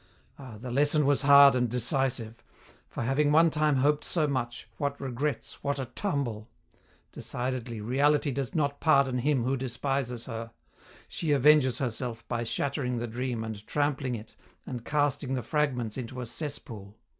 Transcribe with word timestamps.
Ah, 0.39 0.57
the 0.59 0.71
lesson 0.71 1.05
was 1.05 1.21
hard 1.21 1.53
and 1.53 1.69
decisive. 1.69 2.43
For 2.89 3.03
having 3.03 3.31
one 3.31 3.51
time 3.51 3.75
hoped 3.75 4.03
so 4.03 4.27
much, 4.27 4.67
what 4.77 4.99
regrets, 4.99 5.63
what 5.63 5.77
a 5.77 5.85
tumble! 5.85 6.49
Decidedly, 7.11 7.81
Reality 7.81 8.31
does 8.31 8.55
not 8.55 8.79
pardon 8.79 9.19
him 9.19 9.43
who 9.43 9.55
despises 9.55 10.25
her; 10.25 10.49
she 11.07 11.35
avenges 11.35 11.77
herself 11.77 12.27
by 12.27 12.43
shattering 12.43 12.97
the 12.97 13.05
dream 13.05 13.43
and 13.43 13.63
trampling 13.67 14.15
it 14.15 14.35
and 14.65 14.83
casting 14.85 15.35
the 15.35 15.43
fragments 15.43 15.97
into 15.99 16.19
a 16.19 16.25
cesspool. 16.25 16.95